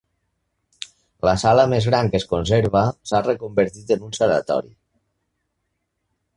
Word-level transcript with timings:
La 1.29 1.33
sala 1.41 1.65
més 1.73 1.89
gran 1.91 2.09
que 2.15 2.19
es 2.21 2.25
conserva 2.33 2.83
s'ha 3.11 3.23
reconvertit 3.29 3.95
en 3.99 4.09
un 4.11 4.19
sanatori. 4.21 4.77